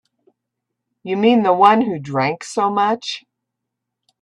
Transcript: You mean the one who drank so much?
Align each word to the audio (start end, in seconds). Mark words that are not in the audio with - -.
You 1.03 1.15
mean 1.15 1.43
the 1.43 1.53
one 1.53 1.81
who 1.81 1.99
drank 1.99 2.43
so 2.43 2.71
much? 2.71 3.23